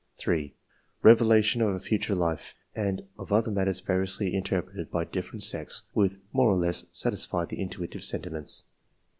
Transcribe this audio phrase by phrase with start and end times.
[1.05, 5.83] Eevelation of a future life and of other matters variously in terpreted by different sects,
[5.95, 8.63] w^hich, more or less, satisfy the intuitive sentiments.